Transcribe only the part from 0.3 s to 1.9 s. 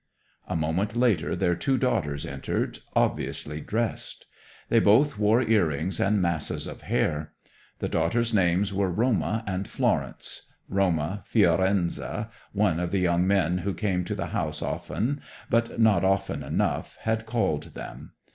A moment later their two